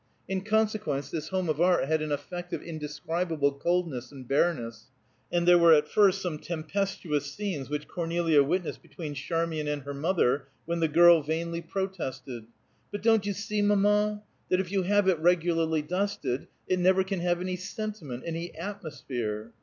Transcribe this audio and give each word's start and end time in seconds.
In 0.27 0.41
consequence, 0.41 1.11
this 1.11 1.27
home 1.29 1.47
of 1.47 1.61
art 1.61 1.85
had 1.85 2.01
an 2.01 2.11
effect 2.11 2.53
of 2.53 2.63
indescribable 2.63 3.51
coldness 3.51 4.11
and 4.11 4.27
bareness, 4.27 4.89
and 5.31 5.47
there 5.47 5.59
were 5.59 5.75
at 5.75 5.87
first 5.87 6.23
some 6.23 6.39
tempestuous 6.39 7.31
scenes 7.31 7.69
which 7.69 7.87
Cornelia 7.87 8.41
witnessed 8.41 8.81
between 8.81 9.13
Charmian 9.13 9.67
and 9.67 9.83
her 9.83 9.93
mother, 9.93 10.47
when 10.65 10.79
the 10.79 10.87
girl 10.87 11.21
vainly 11.21 11.61
protested: 11.61 12.47
"But 12.91 13.03
don't 13.03 13.27
you 13.27 13.33
see, 13.33 13.61
mamma, 13.61 14.23
that 14.49 14.59
if 14.59 14.71
you 14.71 14.81
have 14.81 15.07
it 15.07 15.19
regularly 15.19 15.83
dusted, 15.83 16.47
it 16.67 16.79
never 16.79 17.03
can 17.03 17.19
have 17.19 17.39
any 17.39 17.55
sentiment, 17.55 18.23
any 18.25 18.55
atmosphere?" 18.57 19.53